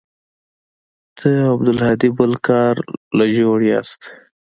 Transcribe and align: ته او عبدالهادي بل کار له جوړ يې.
ته 1.17 1.29
او 1.43 1.49
عبدالهادي 1.55 2.09
بل 2.17 2.33
کار 2.47 2.75
له 3.17 3.25
جوړ 3.37 3.57
يې. 3.69 3.79